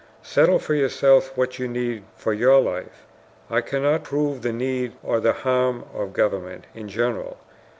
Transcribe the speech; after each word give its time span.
Settle 0.23 0.57
for 0.57 0.73
yourselves 0.73 1.29
what 1.35 1.59
you 1.59 1.67
need 1.67 2.03
for 2.15 2.33
your 2.33 2.59
life. 2.59 3.05
I 3.51 3.61
cannot 3.61 4.03
prove 4.03 4.41
the 4.41 4.51
need 4.51 4.93
or 5.03 5.19
the 5.19 5.31
harm 5.31 5.85
of 5.93 6.11
governments 6.13 6.65
in 6.73 6.89
general. 6.89 7.37